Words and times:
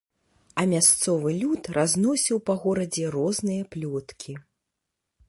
А 0.61 0.63
мясцовы 0.71 1.33
люд 1.41 1.69
разносіў 1.77 2.37
па 2.47 2.55
горадзе 2.63 3.05
розныя 3.17 3.63
плёткі. 3.77 4.31